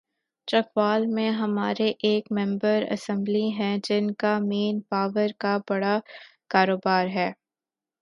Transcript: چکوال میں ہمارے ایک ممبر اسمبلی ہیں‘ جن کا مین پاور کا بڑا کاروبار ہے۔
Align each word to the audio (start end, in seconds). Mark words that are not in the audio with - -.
چکوال 0.47 1.05
میں 1.07 1.29
ہمارے 1.31 1.91
ایک 1.99 2.31
ممبر 2.31 2.83
اسمبلی 2.91 3.47
ہیں‘ 3.59 3.77
جن 3.83 4.11
کا 4.15 4.37
مین 4.41 4.79
پاور 4.89 5.29
کا 5.39 5.57
بڑا 5.69 5.97
کاروبار 6.49 7.07
ہے۔ 7.07 7.31